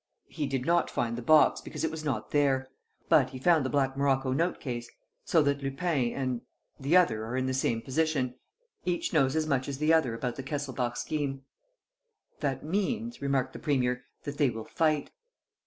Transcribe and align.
"He 0.29 0.47
did 0.47 0.65
not 0.65 0.89
find 0.89 1.15
the 1.15 1.21
box, 1.21 1.61
because 1.61 1.83
it 1.83 1.91
was 1.91 2.03
not 2.03 2.31
there; 2.31 2.67
but 3.07 3.29
he 3.29 3.37
found 3.37 3.63
the 3.63 3.69
black 3.69 3.95
morocco 3.95 4.31
note 4.33 4.59
case. 4.59 4.89
So 5.25 5.43
that 5.43 5.61
Lupin 5.61 6.11
and... 6.13 6.41
the 6.79 6.97
other 6.97 7.23
are 7.23 7.37
in 7.37 7.45
the 7.45 7.53
same 7.53 7.83
position. 7.83 8.33
Each 8.83 9.13
knows 9.13 9.35
as 9.35 9.45
much 9.45 9.67
as 9.69 9.77
the 9.77 9.93
other 9.93 10.15
about 10.15 10.37
the 10.37 10.43
Kesselbach 10.43 10.97
scheme." 10.97 11.43
"That 12.39 12.63
means," 12.65 13.21
remarked 13.21 13.53
the 13.53 13.59
premier, 13.59 14.03
"that 14.23 14.39
they 14.39 14.49
will 14.49 14.65
fight." 14.65 15.11